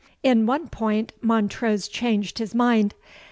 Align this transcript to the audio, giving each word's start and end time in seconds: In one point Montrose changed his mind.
In 0.23 0.47
one 0.47 0.67
point 0.67 1.11
Montrose 1.21 1.87
changed 1.87 2.39
his 2.39 2.55
mind. 2.55 2.95